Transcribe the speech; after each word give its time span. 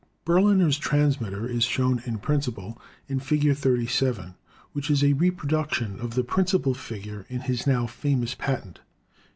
Berliner's 0.25 0.79
transmitter 0.79 1.45
is 1.47 1.63
shown 1.63 2.01
in 2.07 2.17
principle 2.17 2.81
in 3.07 3.19
Fig. 3.19 3.55
37,, 3.55 4.33
which 4.73 4.89
is 4.89 5.03
a 5.03 5.13
reproduction 5.13 5.99
of 5.99 6.15
the 6.15 6.23
principal 6.23 6.73
figure 6.73 7.27
in 7.29 7.41
his 7.41 7.67
now 7.67 7.85
270 7.85 8.09
ELECTRICITY 8.09 8.13
famous 8.13 8.33
patent. 8.35 8.79